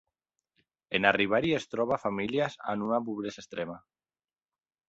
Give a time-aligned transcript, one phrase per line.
[0.99, 3.81] En arribar-hi es troba famílies en una pobresa extrema.